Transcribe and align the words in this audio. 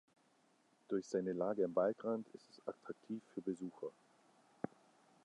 Durch 0.87 1.05
seine 1.07 1.31
Lage 1.31 1.63
am 1.63 1.75
Waldrand 1.75 2.27
ist 2.29 2.49
es 2.49 2.67
attraktiv 2.67 3.21
für 3.35 3.41
Besucher. 3.41 3.91